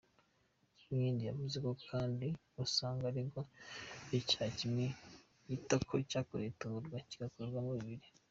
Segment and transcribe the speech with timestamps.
[0.75, 1.57] Uwinkindi yavuze
[1.91, 3.41] kandi ko asanga aregwa
[4.19, 4.85] icyaha kimwe
[5.47, 8.07] yita ko cyakorewe ‘itubura’ kigakurwamo bibiri.